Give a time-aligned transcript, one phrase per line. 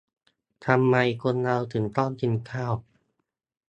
[0.65, 2.73] ทำไมคนเราถึงต้องกินข้าว